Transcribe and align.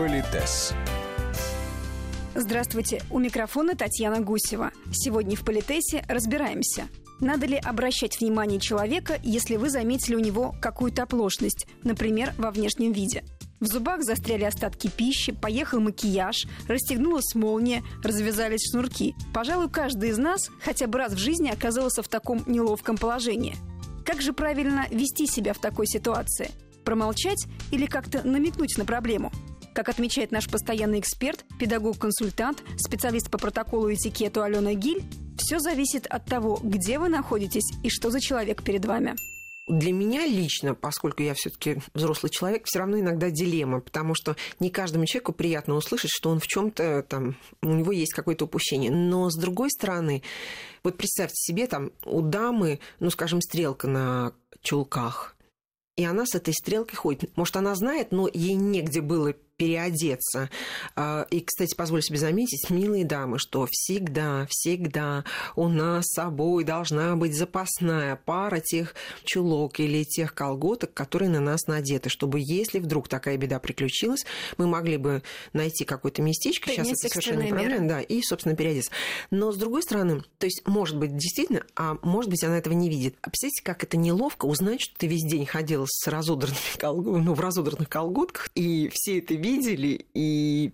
Политес. 0.00 0.72
Здравствуйте, 2.34 3.02
у 3.10 3.18
микрофона 3.18 3.76
Татьяна 3.76 4.20
Гусева. 4.20 4.70
Сегодня 4.94 5.36
в 5.36 5.44
Политесе 5.44 6.02
разбираемся. 6.08 6.88
Надо 7.20 7.44
ли 7.44 7.56
обращать 7.56 8.18
внимание 8.18 8.58
человека, 8.58 9.18
если 9.22 9.56
вы 9.56 9.68
заметили 9.68 10.14
у 10.14 10.20
него 10.20 10.54
какую-то 10.62 11.02
оплошность, 11.02 11.66
например, 11.82 12.32
во 12.38 12.50
внешнем 12.50 12.92
виде? 12.92 13.24
В 13.60 13.66
зубах 13.66 14.02
застряли 14.02 14.44
остатки 14.44 14.88
пищи, 14.88 15.32
поехал 15.32 15.80
макияж, 15.80 16.46
расстегнулась 16.66 17.34
молния, 17.34 17.82
развязались 18.02 18.70
шнурки. 18.70 19.14
Пожалуй, 19.34 19.68
каждый 19.68 20.08
из 20.08 20.16
нас 20.16 20.48
хотя 20.64 20.86
бы 20.86 20.96
раз 20.96 21.12
в 21.12 21.18
жизни 21.18 21.50
оказался 21.50 22.02
в 22.02 22.08
таком 22.08 22.42
неловком 22.46 22.96
положении. 22.96 23.54
Как 24.06 24.22
же 24.22 24.32
правильно 24.32 24.86
вести 24.90 25.26
себя 25.26 25.52
в 25.52 25.58
такой 25.58 25.86
ситуации? 25.86 26.50
Промолчать 26.86 27.44
или 27.70 27.84
как-то 27.84 28.26
намекнуть 28.26 28.78
на 28.78 28.86
проблему? 28.86 29.30
Как 29.74 29.88
отмечает 29.88 30.32
наш 30.32 30.48
постоянный 30.48 30.98
эксперт, 30.98 31.44
педагог-консультант, 31.58 32.62
специалист 32.76 33.30
по 33.30 33.38
протоколу 33.38 33.88
и 33.88 33.94
этикету 33.94 34.42
Алена 34.42 34.74
Гиль, 34.74 35.04
все 35.38 35.60
зависит 35.60 36.06
от 36.06 36.26
того, 36.26 36.58
где 36.62 36.98
вы 36.98 37.08
находитесь 37.08 37.70
и 37.82 37.88
что 37.88 38.10
за 38.10 38.20
человек 38.20 38.62
перед 38.62 38.84
вами. 38.84 39.14
Для 39.68 39.92
меня 39.92 40.26
лично, 40.26 40.74
поскольку 40.74 41.22
я 41.22 41.34
все-таки 41.34 41.78
взрослый 41.94 42.30
человек, 42.30 42.64
все 42.66 42.80
равно 42.80 42.98
иногда 42.98 43.30
дилемма, 43.30 43.80
потому 43.80 44.16
что 44.16 44.34
не 44.58 44.68
каждому 44.68 45.06
человеку 45.06 45.32
приятно 45.32 45.74
услышать, 45.74 46.10
что 46.12 46.30
он 46.30 46.40
в 46.40 46.46
чем-то 46.48 47.04
там, 47.08 47.36
у 47.62 47.68
него 47.68 47.92
есть 47.92 48.12
какое-то 48.12 48.46
упущение. 48.46 48.90
Но 48.90 49.30
с 49.30 49.36
другой 49.36 49.70
стороны, 49.70 50.24
вот 50.82 50.96
представьте 50.96 51.36
себе, 51.36 51.68
там 51.68 51.92
у 52.04 52.20
дамы, 52.20 52.80
ну, 52.98 53.10
скажем, 53.10 53.40
стрелка 53.40 53.86
на 53.86 54.32
чулках, 54.60 55.36
и 55.96 56.04
она 56.04 56.26
с 56.26 56.34
этой 56.34 56.52
стрелкой 56.52 56.96
ходит. 56.96 57.36
Может, 57.36 57.56
она 57.56 57.74
знает, 57.74 58.10
но 58.10 58.28
ей 58.32 58.54
негде 58.54 59.02
было 59.02 59.34
переодеться. 59.60 60.48
А, 60.96 61.26
и, 61.30 61.40
кстати, 61.42 61.74
позволю 61.74 62.00
себе 62.00 62.16
заметить, 62.16 62.70
милые 62.70 63.04
дамы, 63.04 63.38
что 63.38 63.68
всегда, 63.70 64.46
всегда 64.48 65.24
у 65.54 65.68
нас 65.68 66.06
с 66.06 66.14
собой 66.14 66.64
должна 66.64 67.14
быть 67.14 67.36
запасная 67.36 68.16
пара 68.16 68.60
тех 68.60 68.94
чулок 69.24 69.78
или 69.78 70.02
тех 70.02 70.32
колготок, 70.32 70.94
которые 70.94 71.28
на 71.28 71.40
нас 71.40 71.66
надеты, 71.66 72.08
чтобы 72.08 72.38
если 72.40 72.78
вдруг 72.78 73.08
такая 73.08 73.36
беда 73.36 73.58
приключилась, 73.58 74.24
мы 74.56 74.66
могли 74.66 74.96
бы 74.96 75.22
найти 75.52 75.84
какое-то 75.84 76.22
местечко, 76.22 76.70
сейчас 76.70 76.88
это 76.88 77.08
совершенно 77.10 77.42
не 77.42 77.50
проблема, 77.50 77.86
да, 77.86 78.00
и, 78.00 78.22
собственно, 78.22 78.56
переодеться. 78.56 78.92
Но, 79.30 79.52
с 79.52 79.58
другой 79.58 79.82
стороны, 79.82 80.22
то 80.38 80.46
есть, 80.46 80.66
может 80.66 80.96
быть, 80.96 81.14
действительно, 81.14 81.64
а 81.76 81.98
может 82.00 82.30
быть, 82.30 82.42
она 82.44 82.56
этого 82.56 82.72
не 82.72 82.88
видит. 82.88 83.16
А 83.20 83.28
представляете, 83.28 83.62
как 83.62 83.84
это 83.84 83.98
неловко 83.98 84.46
узнать, 84.46 84.80
что 84.80 84.94
ты 84.96 85.06
весь 85.06 85.24
день 85.24 85.44
ходила 85.44 85.84
с 85.86 86.06
разодранными 86.06 86.78
колготками, 86.78 87.24
ну, 87.24 87.34
в 87.34 87.40
разодранных 87.40 87.90
колготках, 87.90 88.48
и 88.54 88.88
все 88.94 89.18
это 89.18 89.34
видят, 89.34 89.49
видели, 89.50 90.06
и, 90.14 90.72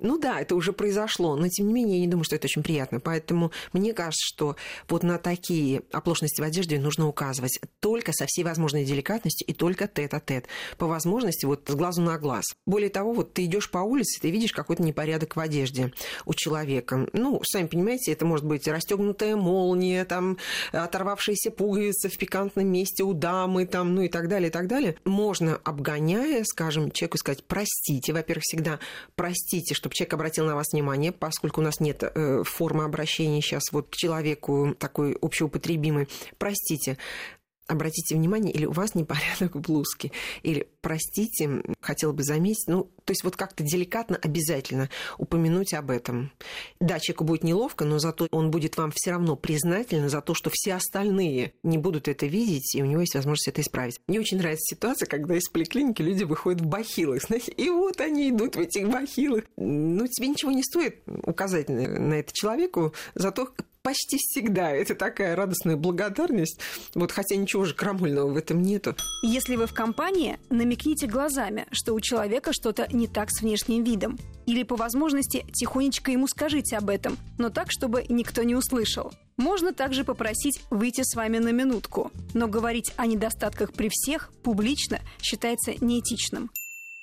ну 0.00 0.18
да, 0.18 0.40
это 0.40 0.54
уже 0.54 0.72
произошло, 0.72 1.36
но 1.36 1.48
тем 1.48 1.68
не 1.68 1.72
менее 1.72 1.98
я 1.98 2.04
не 2.04 2.10
думаю, 2.10 2.24
что 2.24 2.36
это 2.36 2.46
очень 2.46 2.62
приятно. 2.62 3.00
Поэтому 3.00 3.52
мне 3.72 3.92
кажется, 3.92 4.24
что 4.24 4.56
вот 4.88 5.02
на 5.02 5.18
такие 5.18 5.82
оплошности 5.92 6.40
в 6.40 6.44
одежде 6.44 6.78
нужно 6.78 7.08
указывать 7.08 7.58
только 7.80 8.12
со 8.12 8.26
всей 8.26 8.44
возможной 8.44 8.84
деликатностью 8.84 9.46
и 9.46 9.52
только 9.52 9.86
тет-а-тет. 9.86 10.46
По 10.76 10.86
возможности 10.86 11.46
вот 11.46 11.64
с 11.68 11.74
глазу 11.74 12.02
на 12.02 12.18
глаз. 12.18 12.44
Более 12.66 12.90
того, 12.90 13.12
вот 13.12 13.34
ты 13.34 13.44
идешь 13.44 13.70
по 13.70 13.78
улице, 13.78 14.20
ты 14.20 14.30
видишь 14.30 14.52
какой-то 14.52 14.82
непорядок 14.82 15.36
в 15.36 15.40
одежде 15.40 15.92
у 16.24 16.34
человека. 16.34 17.08
Ну, 17.12 17.40
сами 17.44 17.66
понимаете, 17.66 18.12
это 18.12 18.24
может 18.24 18.46
быть 18.46 18.66
расстегнутая 18.66 19.36
молния, 19.36 20.04
там, 20.04 20.38
оторвавшаяся 20.72 21.50
пуговица 21.50 22.08
в 22.08 22.16
пикантном 22.16 22.66
месте 22.66 23.04
у 23.04 23.12
дамы, 23.12 23.66
там, 23.66 23.94
ну 23.94 24.02
и 24.02 24.08
так 24.08 24.28
далее, 24.28 24.48
и 24.48 24.52
так 24.52 24.66
далее. 24.66 24.96
Можно, 25.04 25.56
обгоняя, 25.64 26.44
скажем, 26.44 26.90
человеку 26.90 27.18
сказать, 27.18 27.44
простите, 27.44 28.07
простите, 28.08 28.12
во-первых, 28.12 28.42
всегда 28.44 28.78
простите, 29.14 29.74
чтобы 29.74 29.94
человек 29.94 30.14
обратил 30.14 30.46
на 30.46 30.54
вас 30.54 30.72
внимание, 30.72 31.12
поскольку 31.12 31.60
у 31.60 31.64
нас 31.64 31.80
нет 31.80 32.02
э, 32.02 32.42
формы 32.44 32.84
обращения 32.84 33.40
сейчас 33.40 33.64
вот 33.72 33.88
к 33.90 33.96
человеку 33.96 34.74
такой 34.78 35.16
общеупотребимой. 35.20 36.08
Простите, 36.38 36.98
обратите 37.68 38.16
внимание, 38.16 38.52
или 38.52 38.64
у 38.64 38.72
вас 38.72 38.94
непорядок 38.94 39.54
в 39.54 39.60
блузке, 39.60 40.10
или, 40.42 40.68
простите, 40.80 41.62
хотел 41.80 42.12
бы 42.12 42.24
заметить, 42.24 42.66
ну, 42.66 42.90
то 43.04 43.12
есть 43.12 43.22
вот 43.22 43.36
как-то 43.36 43.62
деликатно 43.62 44.16
обязательно 44.16 44.88
упомянуть 45.18 45.74
об 45.74 45.90
этом. 45.90 46.32
Да, 46.80 46.98
человеку 46.98 47.24
будет 47.24 47.44
неловко, 47.44 47.84
но 47.84 47.98
зато 47.98 48.26
он 48.30 48.50
будет 48.50 48.76
вам 48.76 48.90
все 48.94 49.12
равно 49.12 49.36
признателен 49.36 50.08
за 50.08 50.20
то, 50.20 50.34
что 50.34 50.50
все 50.52 50.74
остальные 50.74 51.52
не 51.62 51.78
будут 51.78 52.08
это 52.08 52.26
видеть, 52.26 52.74
и 52.74 52.82
у 52.82 52.86
него 52.86 53.02
есть 53.02 53.14
возможность 53.14 53.48
это 53.48 53.60
исправить. 53.60 54.00
Мне 54.08 54.18
очень 54.18 54.38
нравится 54.38 54.74
ситуация, 54.74 55.06
когда 55.06 55.36
из 55.36 55.48
поликлиники 55.48 56.02
люди 56.02 56.24
выходят 56.24 56.62
в 56.62 56.66
бахилах, 56.66 57.22
знаете, 57.26 57.52
и 57.52 57.68
вот 57.70 58.00
они 58.00 58.30
идут 58.30 58.56
в 58.56 58.60
этих 58.60 58.88
бахилах. 58.88 59.44
Ну, 59.56 60.06
тебе 60.06 60.28
ничего 60.28 60.50
не 60.50 60.62
стоит 60.62 61.02
указать 61.24 61.68
на 61.68 62.14
это 62.14 62.32
человеку, 62.32 62.94
зато 63.14 63.50
почти 63.88 64.18
всегда 64.18 64.70
это 64.70 64.94
такая 64.94 65.34
радостная 65.34 65.76
благодарность, 65.76 66.60
вот 66.94 67.10
хотя 67.10 67.36
ничего 67.36 67.64
же 67.64 67.72
крамольного 67.72 68.28
в 68.30 68.36
этом 68.36 68.60
нету. 68.60 68.94
Если 69.22 69.56
вы 69.56 69.66
в 69.66 69.72
компании, 69.72 70.36
намекните 70.50 71.06
глазами, 71.06 71.66
что 71.72 71.94
у 71.94 72.00
человека 72.00 72.52
что-то 72.52 72.86
не 72.92 73.06
так 73.06 73.30
с 73.30 73.40
внешним 73.40 73.84
видом. 73.84 74.18
Или 74.44 74.62
по 74.62 74.76
возможности 74.76 75.46
тихонечко 75.54 76.10
ему 76.10 76.26
скажите 76.26 76.76
об 76.76 76.90
этом, 76.90 77.16
но 77.38 77.48
так, 77.48 77.68
чтобы 77.70 78.04
никто 78.10 78.42
не 78.42 78.54
услышал. 78.54 79.10
Можно 79.38 79.72
также 79.72 80.04
попросить 80.04 80.60
выйти 80.68 81.00
с 81.02 81.14
вами 81.14 81.38
на 81.38 81.50
минутку, 81.50 82.12
но 82.34 82.46
говорить 82.46 82.92
о 82.96 83.06
недостатках 83.06 83.72
при 83.72 83.88
всех 83.90 84.30
публично 84.42 84.98
считается 85.22 85.72
неэтичным. 85.80 86.50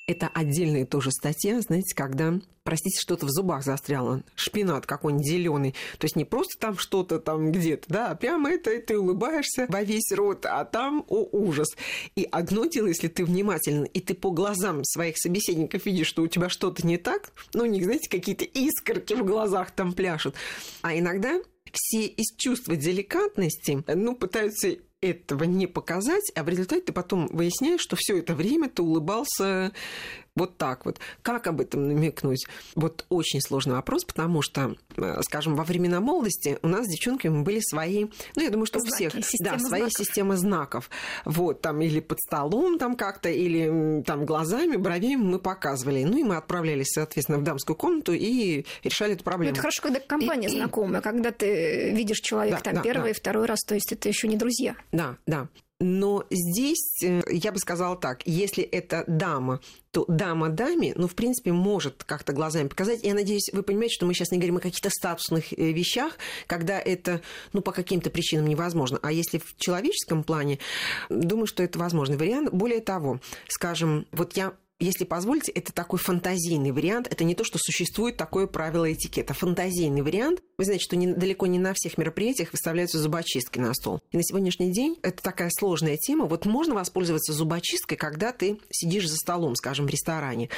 Это 0.07 0.27
отдельная 0.27 0.85
тоже 0.85 1.09
статья, 1.11 1.59
знаете, 1.61 1.95
когда, 1.95 2.39
простите, 2.63 3.01
что-то 3.01 3.25
в 3.25 3.29
зубах 3.31 3.63
застряло, 3.63 4.21
шпинат 4.35 4.85
какой-нибудь 4.85 5.25
зеленый. 5.25 5.71
То 5.97 6.05
есть 6.05 6.15
не 6.15 6.25
просто 6.25 6.59
там 6.59 6.77
что-то 6.77 7.19
там 7.19 7.51
где-то, 7.51 7.85
да, 7.87 8.11
а 8.11 8.15
прямо 8.15 8.51
это, 8.51 8.71
и 8.71 8.81
ты 8.81 8.99
улыбаешься 8.99 9.65
во 9.67 9.81
весь 9.81 10.11
рот, 10.11 10.45
а 10.45 10.63
там, 10.63 11.03
о, 11.07 11.27
ужас. 11.31 11.69
И 12.15 12.27
одно 12.31 12.65
дело, 12.65 12.85
если 12.85 13.07
ты 13.07 13.25
внимательно, 13.25 13.85
и 13.85 13.99
ты 13.99 14.13
по 14.13 14.29
глазам 14.29 14.83
своих 14.83 15.17
собеседников 15.17 15.87
видишь, 15.87 16.07
что 16.07 16.21
у 16.21 16.27
тебя 16.27 16.49
что-то 16.49 16.85
не 16.85 16.97
так, 16.97 17.31
ну, 17.55 17.63
у 17.63 17.67
них, 17.67 17.83
знаете, 17.83 18.07
какие-то 18.07 18.45
искорки 18.45 19.15
в 19.15 19.25
глазах 19.25 19.71
там 19.71 19.91
пляшут. 19.91 20.35
А 20.83 20.95
иногда 20.95 21.41
все 21.71 22.05
из 22.05 22.35
чувства 22.37 22.75
деликатности, 22.75 23.83
ну, 23.87 24.15
пытаются 24.15 24.77
этого 25.11 25.43
не 25.43 25.67
показать, 25.67 26.31
а 26.35 26.43
в 26.43 26.49
результате 26.49 26.81
ты 26.81 26.93
потом 26.93 27.27
выясняешь, 27.27 27.81
что 27.81 27.95
все 27.95 28.17
это 28.17 28.35
время 28.35 28.69
ты 28.69 28.81
улыбался 28.81 29.71
вот 30.35 30.57
так 30.57 30.85
вот. 30.85 30.99
Как 31.21 31.47
об 31.47 31.61
этом 31.61 31.87
намекнуть? 31.87 32.45
Вот 32.75 33.05
очень 33.09 33.41
сложный 33.41 33.75
вопрос, 33.75 34.03
потому 34.03 34.41
что, 34.41 34.75
э, 34.97 35.21
скажем, 35.21 35.55
во 35.55 35.63
времена 35.63 36.01
молодости 36.01 36.59
у 36.61 36.67
нас 36.67 36.85
с 36.85 36.89
девчонками 36.89 37.41
были 37.41 37.59
свои, 37.61 38.05
ну, 38.35 38.43
я 38.43 38.49
думаю, 38.49 38.65
что 38.65 38.79
Знаки, 38.79 39.17
у 39.17 39.21
всех, 39.21 39.39
да, 39.39 39.57
свои 39.59 39.81
знаков. 39.81 39.93
системы 39.93 40.37
знаков. 40.37 40.89
Вот, 41.23 41.61
там, 41.61 41.81
или 41.81 41.99
под 41.99 42.19
столом 42.19 42.77
там 42.77 42.95
как-то, 42.95 43.29
или 43.29 44.03
там 44.03 44.25
глазами, 44.25 44.75
бровями 44.75 45.15
мы 45.15 45.39
показывали. 45.39 46.03
Ну, 46.03 46.17
и 46.17 46.23
мы 46.23 46.35
отправлялись, 46.35 46.87
соответственно, 46.89 47.39
в 47.39 47.43
дамскую 47.43 47.75
комнату 47.75 48.13
и 48.13 48.65
решали 48.83 49.13
эту 49.13 49.23
проблему. 49.23 49.51
Ну, 49.51 49.53
это 49.53 49.61
хорошо, 49.61 49.81
когда 49.81 49.99
компания 49.99 50.49
знакомая, 50.49 51.01
когда 51.01 51.31
ты 51.31 51.91
видишь 51.91 52.19
человека 52.19 52.57
да, 52.57 52.71
там 52.71 52.75
да, 52.75 52.81
первый 52.81 53.05
да. 53.05 53.09
и 53.11 53.13
второй 53.13 53.45
раз, 53.45 53.61
то 53.61 53.75
есть 53.75 53.91
это 53.91 54.09
еще 54.09 54.27
не 54.27 54.35
друзья. 54.35 54.75
Да, 54.91 55.17
да. 55.25 55.47
Но 55.81 56.23
здесь 56.29 57.03
э, 57.03 57.21
я 57.29 57.51
бы 57.51 57.59
сказала 57.59 57.97
так, 57.97 58.25
если 58.25 58.63
это 58.63 59.03
дама, 59.07 59.59
то 59.91 60.05
дама 60.07 60.47
даме, 60.47 60.93
ну, 60.95 61.07
в 61.09 61.15
принципе, 61.15 61.51
может 61.51 62.05
как-то 62.05 62.31
глазами 62.31 62.69
показать. 62.69 63.03
Я 63.03 63.13
надеюсь, 63.13 63.49
вы 63.51 63.61
понимаете, 63.61 63.95
что 63.95 64.05
мы 64.05 64.13
сейчас 64.13 64.31
не 64.31 64.37
говорим 64.37 64.55
о 64.55 64.61
каких-то 64.61 64.89
статусных 64.89 65.51
э, 65.51 65.73
вещах, 65.73 66.17
когда 66.47 66.79
это, 66.79 67.21
ну, 67.51 67.61
по 67.61 67.73
каким-то 67.73 68.09
причинам 68.09 68.47
невозможно. 68.47 68.99
А 69.01 69.11
если 69.11 69.37
в 69.37 69.57
человеческом 69.57 70.23
плане, 70.23 70.59
думаю, 71.09 71.45
что 71.45 71.61
это 71.61 71.77
возможный 71.77 72.15
вариант. 72.15 72.53
Более 72.53 72.79
того, 72.79 73.19
скажем, 73.49 74.07
вот 74.13 74.37
я 74.37 74.53
если 74.79 75.05
позволите, 75.05 75.51
это 75.53 75.71
такой 75.71 75.99
фантазийный 75.99 76.71
вариант. 76.71 77.07
Это 77.09 77.23
не 77.23 77.33
то, 77.33 77.43
что 77.43 77.57
существует 77.57 78.17
такое 78.17 78.45
правило 78.45 78.91
этикета. 78.91 79.33
Фантазийный 79.33 80.01
вариант. 80.01 80.41
Вы 80.57 80.65
знаете, 80.65 80.83
что 80.83 80.97
далеко 80.97 81.47
не 81.47 81.59
на 81.59 81.73
всех 81.73 81.97
мероприятиях 81.97 82.51
выставляются 82.51 82.99
зубочистки 82.99 83.59
на 83.59 83.73
стол. 83.73 84.01
И 84.11 84.17
на 84.17 84.23
сегодняшний 84.23 84.71
день 84.71 84.97
это 85.01 85.23
такая 85.23 85.49
сложная 85.49 85.97
тема. 85.97 86.25
Вот 86.25 86.45
можно 86.45 86.75
воспользоваться 86.75 87.31
зубочисткой, 87.31 87.97
когда 87.97 88.33
ты 88.33 88.59
сидишь 88.69 89.07
за 89.07 89.15
столом, 89.15 89.55
скажем, 89.55 89.85
в 89.85 89.89
ресторане. 89.89 90.49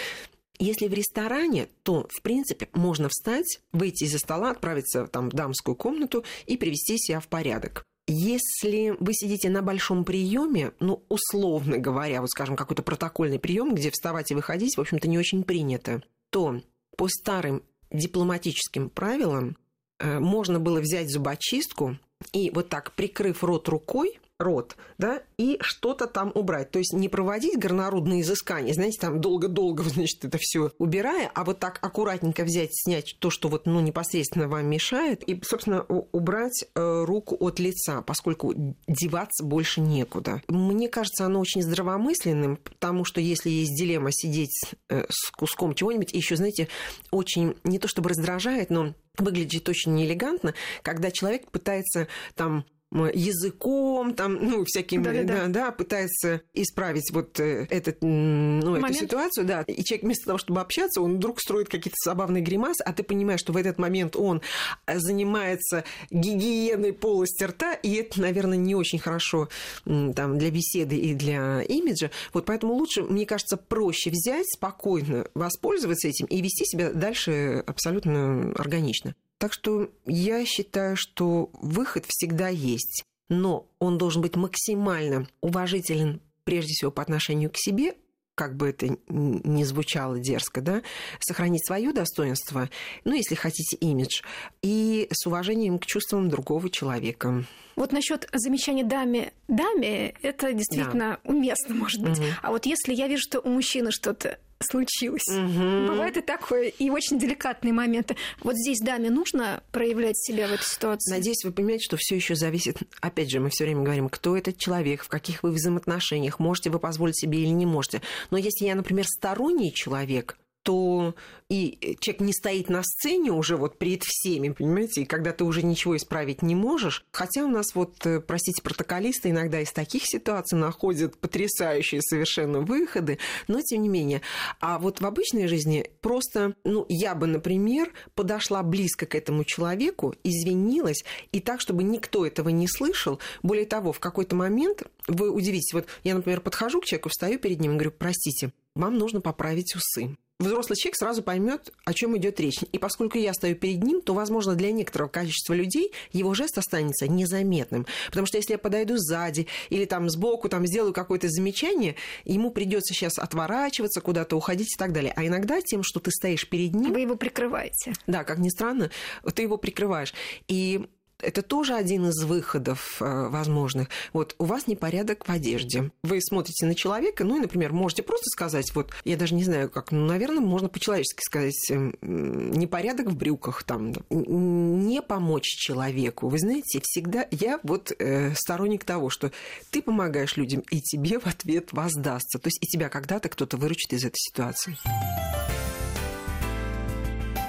Если 0.60 0.88
в 0.88 0.94
ресторане, 0.94 1.68
то, 1.84 2.08
в 2.10 2.24
принципе, 2.24 2.70
можно 2.74 3.10
встать, 3.10 3.60
выйти 3.72 4.06
из-за 4.06 4.18
стола, 4.18 4.50
отправиться 4.50 5.06
там, 5.06 5.30
в 5.30 5.34
дамскую 5.34 5.76
комнату 5.76 6.24
и 6.48 6.58
привести 6.58 6.98
себя 6.98 7.20
в 7.20 7.28
порядок. 7.28 7.86
Если 8.08 8.96
вы 9.00 9.14
сидите 9.14 9.50
на 9.50 9.62
большом 9.62 10.06
приеме, 10.06 10.72
ну, 10.80 11.04
условно 11.10 11.78
говоря, 11.78 12.22
вот 12.22 12.30
скажем, 12.30 12.56
какой-то 12.56 12.82
протокольный 12.82 13.38
прием, 13.38 13.76
где 13.76 13.92
вставать 13.92 14.32
и 14.32 14.36
выходить, 14.36 14.78
в 14.78 14.82
общем-то, 14.82 15.10
не 15.10 15.18
очень 15.18 15.44
принято, 15.44 16.02
то 16.30 16.62
по 16.96 17.10
старым 17.10 17.64
дипломатическим 17.92 18.90
правилам 18.90 19.58
э, 20.00 20.20
можно 20.20 20.60
было 20.60 20.80
взять 20.80 21.10
зубочистку 21.12 21.98
и 22.32 22.50
вот 22.52 22.70
так, 22.70 22.94
прикрыв 22.94 23.44
рот 23.44 23.68
рукой, 23.68 24.20
рот, 24.40 24.76
да, 24.98 25.22
и 25.38 25.58
что-то 25.62 26.08
там 26.08 26.32
убрать. 26.36 26.72
То 26.72 26.80
есть 26.80 26.94
не 26.94 27.10
проводить 27.10 27.58
горнорудные 27.58 28.22
изыскания, 28.22 28.74
знаете, 28.74 29.00
там 29.00 29.20
долго-долго, 29.20 29.84
значит, 29.88 30.26
это 30.26 30.38
все 30.40 30.72
убирая, 30.78 31.32
а 31.34 31.44
вот 31.44 31.60
так 31.60 31.80
аккуратненько 31.82 32.44
взять, 32.44 32.70
снять 32.74 33.16
то, 33.20 33.30
что 33.30 33.50
вот, 33.50 33.66
ну, 33.66 33.80
непосредственно 33.82 34.48
вам 34.48 34.68
мешает, 34.68 35.24
и, 35.28 35.42
собственно, 35.44 35.84
убрать 35.84 36.66
э, 36.76 37.04
руку 37.06 37.36
от 37.40 37.60
лица, 37.60 38.02
поскольку 38.02 38.54
деваться 38.88 39.44
больше 39.44 39.82
некуда. 39.82 40.42
Мне 40.48 40.88
кажется, 40.88 41.26
оно 41.26 41.40
очень 41.40 41.64
здравомысленным, 41.64 42.58
потому 42.58 43.06
что 43.06 43.22
если 43.22 43.50
есть 43.50 43.76
дилемма 43.76 44.12
сидеть 44.12 44.74
э, 44.90 45.06
с 45.10 45.32
куском 45.32 45.74
чего-нибудь, 45.74 46.14
еще, 46.14 46.36
знаете, 46.36 46.68
очень 47.12 47.56
не 47.64 47.80
то 47.80 47.88
чтобы 47.88 48.10
раздражает, 48.10 48.70
но 48.70 48.94
выглядит 49.18 49.68
очень 49.68 49.96
неэлегантно, 49.96 50.54
когда 50.84 51.12
человек 51.12 51.50
пытается 51.50 52.08
там 52.36 52.66
языком, 52.92 54.14
там, 54.14 54.36
ну, 54.36 54.64
всякими, 54.66 55.04
да, 55.04 55.12
да, 55.12 55.24
да. 55.24 55.48
да 55.48 55.72
пытается 55.72 56.42
исправить 56.54 57.12
вот 57.12 57.40
э, 57.40 57.68
этот, 57.70 57.98
ну, 58.02 58.76
эту 58.76 58.94
ситуацию, 58.94 59.46
да. 59.46 59.62
И 59.64 59.84
человек 59.84 60.04
вместо 60.04 60.26
того, 60.26 60.38
чтобы 60.38 60.62
общаться, 60.62 61.02
он 61.02 61.18
вдруг 61.18 61.42
строит 61.42 61.68
какие-то 61.68 61.98
забавные 62.04 62.42
гримасы, 62.42 62.82
а 62.84 62.94
ты 62.94 63.04
понимаешь, 63.04 63.42
что 63.42 63.54
в 63.54 63.58
этот 63.58 63.78
момент 63.78 64.16
он 64.16 64.42
занимается 64.88 65.84
гигиеной 66.10 66.94
полости 66.94 67.44
рта, 67.44 67.74
и 67.74 67.94
это, 67.96 68.22
наверное, 68.22 68.58
не 68.58 68.76
очень 68.76 69.00
хорошо 69.00 69.50
там 69.86 70.38
для 70.38 70.50
беседы 70.50 70.98
и 70.98 71.14
для 71.14 71.62
имиджа. 71.64 72.10
Вот 72.34 72.46
поэтому 72.46 72.74
лучше, 72.74 73.04
мне 73.04 73.26
кажется, 73.26 73.58
проще 73.58 74.10
взять, 74.10 74.48
спокойно 74.48 75.28
воспользоваться 75.34 76.08
этим 76.08 76.26
и 76.28 76.42
вести 76.42 76.66
себя 76.66 76.92
дальше 76.92 77.64
абсолютно 77.66 78.54
органично. 78.54 79.16
Так 79.38 79.54
что 79.54 79.90
я 80.06 80.46
считаю, 80.46 80.96
что 80.96 81.50
выход 81.54 82.06
всегда 82.08 82.48
есть, 82.48 83.04
но 83.30 83.68
он 83.80 83.98
должен 83.98 84.22
быть 84.22 84.36
максимально 84.36 85.28
уважителен 85.42 86.22
прежде 86.44 86.74
всего 86.74 86.92
по 86.92 87.02
отношению 87.02 87.52
к 87.52 87.58
себе, 87.58 87.96
как 88.38 88.56
бы 88.56 88.70
это 88.70 88.96
ни 89.10 89.64
звучало 89.64 90.20
дерзко, 90.20 90.62
да, 90.62 90.84
сохранить 91.20 91.66
свое 91.66 91.92
достоинство, 91.92 92.70
ну, 93.04 93.16
если 93.16 93.34
хотите, 93.34 93.76
имидж, 93.78 94.22
и 94.62 95.08
с 95.12 95.26
уважением 95.26 95.80
к 95.80 95.88
чувствам 95.88 96.30
другого 96.30 96.70
человека. 96.70 97.44
Вот 97.76 97.92
насчет 97.92 98.30
замечания 98.32 98.84
даме, 98.84 99.34
даме, 99.48 100.10
это 100.22 100.54
действительно 100.54 101.20
да. 101.24 101.30
уместно, 101.30 101.74
может 101.74 102.02
быть. 102.02 102.20
Угу. 102.20 102.28
А 102.44 102.52
вот 102.52 102.68
если 102.68 102.94
я 102.94 103.08
вижу, 103.08 103.24
что 103.24 103.40
у 103.40 103.50
мужчины 103.50 103.92
что-то 103.92 104.40
случилось. 104.60 105.28
Угу. 105.28 105.88
Бывает 105.88 106.18
и 106.18 106.22
такое, 106.22 106.68
и 106.68 106.90
очень 106.90 107.20
деликатные 107.20 107.74
моменты. 107.74 108.16
Вот 108.42 108.56
здесь 108.56 108.80
даме 108.80 109.10
нужно 109.10 109.62
проявлять 109.72 110.18
себя 110.18 110.48
в 110.48 110.54
этой 110.54 110.66
ситуации. 110.66 111.12
Надеюсь, 111.12 111.44
вы 111.44 111.52
понимаете, 111.52 111.84
что 111.84 111.98
все 111.98 112.16
еще 112.16 112.36
зависит. 112.36 112.78
Опять 113.02 113.32
же, 113.32 113.40
мы 113.40 113.50
все 113.50 113.66
время 113.66 113.84
говорим, 113.84 114.10
кто 114.10 114.38
этот 114.38 114.58
человек, 114.58 115.04
в 115.04 115.08
каких 115.08 115.44
вы 115.44 115.52
взаимоотношениях, 115.52 116.40
можете 116.40 116.70
вы 116.70 116.80
позволить 116.80 117.20
себе 117.20 117.40
или 117.40 117.50
не 117.50 117.66
можете. 117.66 118.02
Но 118.32 118.38
если 118.38 118.66
я, 118.66 118.76
например, 118.76 119.06
сторонний 119.06 119.74
человек, 119.74 120.38
то 120.68 121.16
и 121.50 121.96
человек 122.02 122.20
не 122.20 122.34
стоит 122.34 122.68
на 122.68 122.84
сцене 122.84 123.32
уже 123.32 123.56
вот 123.56 123.78
перед 123.78 124.04
всеми, 124.04 124.50
понимаете, 124.50 125.04
и 125.04 125.06
когда 125.06 125.32
ты 125.32 125.46
уже 125.46 125.64
ничего 125.64 125.96
исправить 125.96 126.42
не 126.42 126.56
можешь. 126.56 127.06
Хотя 127.14 127.46
у 127.46 127.48
нас 127.48 127.74
вот, 127.74 128.06
э, 128.06 128.20
простите, 128.20 128.62
протоколисты 128.62 129.30
иногда 129.30 129.62
из 129.62 129.72
таких 129.72 130.02
ситуаций 130.04 130.60
находят 130.60 131.18
потрясающие 131.20 132.02
совершенно 132.02 132.60
выходы, 132.60 133.18
но 133.48 133.62
тем 133.62 133.82
не 133.82 133.88
менее. 133.88 134.22
А 134.60 134.78
вот 134.78 135.00
в 135.00 135.06
обычной 135.06 135.48
жизни 135.48 135.90
просто, 136.02 136.54
ну, 136.66 136.86
я 136.90 137.16
бы, 137.16 137.28
например, 137.28 137.94
подошла 138.14 138.62
близко 138.62 139.06
к 139.06 139.16
этому 139.16 139.46
человеку, 139.46 140.16
извинилась, 140.26 141.06
и 141.32 141.40
так, 141.40 141.62
чтобы 141.62 141.84
никто 141.84 142.26
этого 142.26 142.50
не 142.50 142.68
слышал. 142.68 143.22
Более 143.42 143.66
того, 143.66 143.94
в 143.94 144.02
какой-то 144.02 144.36
момент 144.36 144.84
вы 145.08 145.32
удивитесь, 145.32 145.72
вот 145.72 145.88
я, 146.04 146.14
например, 146.14 146.42
подхожу 146.42 146.82
к 146.82 146.86
человеку, 146.86 147.08
встаю 147.08 147.40
перед 147.40 147.62
ним 147.62 147.72
и 147.72 147.76
говорю, 147.76 147.94
простите, 147.98 148.52
вам 148.76 148.98
нужно 148.98 149.22
поправить 149.22 149.74
усы 149.74 150.18
взрослый 150.40 150.78
человек 150.78 150.98
сразу 150.98 151.24
поймет, 151.24 151.72
о 151.86 151.94
чем 151.94 152.18
идет 152.18 152.40
речь. 152.40 152.60
И 152.72 152.78
поскольку 152.78 153.18
я 153.18 153.34
стою 153.34 153.56
перед 153.56 153.84
ним, 153.84 154.02
то, 154.02 154.14
возможно, 154.14 154.56
для 154.56 154.72
некоторого 154.72 155.10
количества 155.10 155.54
людей 155.54 155.92
его 156.12 156.34
жест 156.34 156.58
останется 156.58 157.08
незаметным. 157.08 157.86
Потому 158.08 158.28
что 158.28 158.38
если 158.38 158.54
я 158.54 158.58
подойду 158.58 158.98
сзади 158.98 159.48
или 159.70 159.86
там 159.86 160.10
сбоку 160.10 160.50
там 160.50 160.66
сделаю 160.68 160.94
какое-то 160.94 161.30
замечание, 161.30 161.96
ему 162.26 162.52
придется 162.52 162.94
сейчас 162.94 163.18
отворачиваться, 163.18 164.02
куда-то 164.02 164.36
уходить 164.36 164.74
и 164.74 164.78
так 164.78 164.94
далее. 164.94 165.14
А 165.16 165.26
иногда 165.26 165.62
тем, 165.62 165.84
что 165.84 166.00
ты 166.00 166.12
стоишь 166.12 166.48
перед 166.48 166.74
ним... 166.74 166.94
Вы 166.94 167.02
его 167.02 167.16
прикрываете. 167.16 167.94
Да, 168.06 168.24
как 168.24 168.38
ни 168.38 168.50
странно, 168.50 168.92
ты 169.34 169.42
его 169.44 169.58
прикрываешь. 169.58 170.14
И 170.48 170.88
это 171.20 171.42
тоже 171.42 171.74
один 171.74 172.08
из 172.08 172.24
выходов 172.24 173.02
э, 173.02 173.28
возможных. 173.30 173.90
Вот 174.14 174.36
у 174.38 174.46
вас 174.46 174.68
непорядок 174.68 175.28
в 175.28 175.32
одежде. 175.32 175.92
Вы 176.04 176.22
смотрите 176.22 176.66
на 176.66 176.76
человека, 176.76 177.24
ну 177.24 177.38
и, 177.38 177.40
например, 177.40 177.74
можете 177.74 178.04
просто 178.04 178.26
сказать, 178.30 178.74
вот, 178.76 178.94
я 179.04 179.18
даже 179.18 179.36
не 179.36 179.44
знаю 179.44 179.70
как, 179.70 179.92
ну, 179.92 180.06
наверное, 180.06 180.42
можно 180.42 180.70
по-человечески 180.70 181.22
сказать, 181.24 181.72
э, 181.72 181.92
непорядок 182.02 183.08
в 183.08 183.18
брюках, 183.18 183.64
там, 183.64 183.94
не 184.10 185.02
помочь 185.02 185.46
человеку. 185.46 186.30
Вы 186.30 186.40
знаете, 186.40 186.82
всегда 186.84 187.26
я 187.32 187.60
вот 187.64 187.92
э, 187.98 188.34
сторонник 188.36 188.84
того, 188.84 189.10
что 189.10 189.32
ты 189.72 189.82
помогаешь 189.82 190.38
людям, 190.38 190.64
и 190.70 190.82
тебе 190.82 191.20
в 191.20 191.28
ответ 191.28 191.74
воздастся. 191.74 192.40
То 192.40 192.48
есть 192.48 192.60
и 192.62 192.68
тебя 192.68 192.90
когда-то 192.90 193.30
кто-то 193.30 193.58
выручит 193.58 193.94
из 193.94 194.06
этой 194.06 194.20
ситуации. 194.20 194.78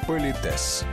Политес. 0.07 0.85